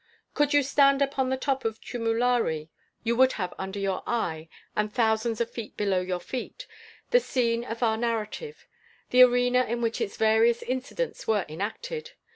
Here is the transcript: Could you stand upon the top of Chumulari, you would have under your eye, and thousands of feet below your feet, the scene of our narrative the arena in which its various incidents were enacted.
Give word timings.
Could 0.33 0.51
you 0.51 0.63
stand 0.63 0.99
upon 1.03 1.29
the 1.29 1.37
top 1.37 1.63
of 1.63 1.79
Chumulari, 1.79 2.69
you 3.03 3.15
would 3.15 3.33
have 3.33 3.53
under 3.59 3.77
your 3.77 4.01
eye, 4.07 4.49
and 4.75 4.91
thousands 4.91 5.39
of 5.39 5.51
feet 5.51 5.77
below 5.77 6.01
your 6.01 6.19
feet, 6.19 6.65
the 7.11 7.19
scene 7.19 7.63
of 7.63 7.83
our 7.83 7.97
narrative 7.97 8.65
the 9.11 9.21
arena 9.21 9.63
in 9.63 9.79
which 9.79 10.01
its 10.01 10.17
various 10.17 10.63
incidents 10.63 11.27
were 11.27 11.45
enacted. 11.47 12.13